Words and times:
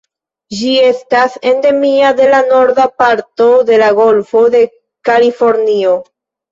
Ĝi 0.59 0.69
estas 0.85 1.35
endemia 1.51 2.09
de 2.21 2.31
la 2.33 2.41
norda 2.49 2.89
parto 3.03 3.51
de 3.71 3.81
la 3.87 3.95
Golfo 4.03 4.43
de 4.59 4.67
Kalifornio. 5.13 5.99